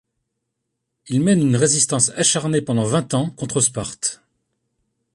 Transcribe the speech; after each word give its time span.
Il 1.09 1.21
mène 1.21 1.41
une 1.41 1.55
résistance 1.55 2.09
acharnée 2.17 2.63
pendant 2.63 2.85
vingt 2.85 3.13
ans 3.13 3.29
contre 3.29 3.59
Sparte. 3.61 4.23